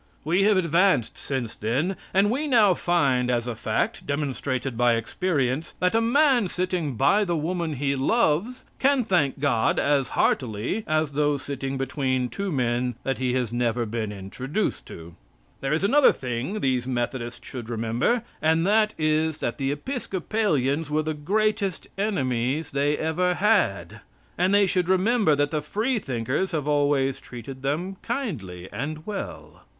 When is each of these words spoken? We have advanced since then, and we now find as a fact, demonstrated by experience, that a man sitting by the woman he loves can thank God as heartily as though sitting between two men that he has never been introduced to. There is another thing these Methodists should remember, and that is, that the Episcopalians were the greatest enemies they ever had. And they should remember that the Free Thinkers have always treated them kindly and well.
We 0.23 0.45
have 0.45 0.57
advanced 0.57 1.15
since 1.15 1.53
then, 1.53 1.95
and 2.11 2.31
we 2.31 2.47
now 2.47 2.73
find 2.73 3.29
as 3.29 3.45
a 3.45 3.53
fact, 3.53 4.07
demonstrated 4.07 4.75
by 4.75 4.95
experience, 4.95 5.75
that 5.79 5.93
a 5.93 6.01
man 6.01 6.47
sitting 6.47 6.95
by 6.95 7.23
the 7.23 7.37
woman 7.37 7.75
he 7.75 7.95
loves 7.95 8.63
can 8.79 9.03
thank 9.03 9.37
God 9.39 9.77
as 9.77 10.07
heartily 10.17 10.83
as 10.87 11.11
though 11.11 11.37
sitting 11.37 11.77
between 11.77 12.29
two 12.29 12.51
men 12.51 12.95
that 13.03 13.19
he 13.19 13.33
has 13.33 13.53
never 13.53 13.85
been 13.85 14.11
introduced 14.11 14.87
to. 14.87 15.13
There 15.59 15.71
is 15.71 15.83
another 15.83 16.11
thing 16.11 16.61
these 16.61 16.87
Methodists 16.87 17.45
should 17.47 17.69
remember, 17.69 18.23
and 18.41 18.65
that 18.65 18.95
is, 18.97 19.37
that 19.37 19.59
the 19.59 19.71
Episcopalians 19.71 20.89
were 20.89 21.03
the 21.03 21.13
greatest 21.13 21.85
enemies 21.95 22.71
they 22.71 22.97
ever 22.97 23.35
had. 23.35 24.01
And 24.35 24.51
they 24.51 24.65
should 24.65 24.89
remember 24.89 25.35
that 25.35 25.51
the 25.51 25.61
Free 25.61 25.99
Thinkers 25.99 26.53
have 26.53 26.67
always 26.67 27.19
treated 27.19 27.61
them 27.61 27.97
kindly 28.01 28.67
and 28.73 29.05
well. 29.05 29.65